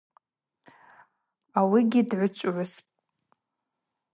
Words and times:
Ауыгьи 1.59 2.01
дгӏвычӏвгӏвыспӏ. 2.09 2.83